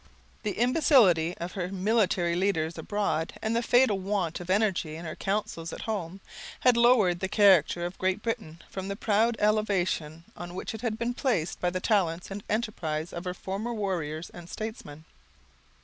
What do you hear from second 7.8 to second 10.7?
of Great Britain from the proud elevation on